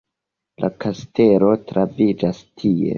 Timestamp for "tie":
2.49-2.87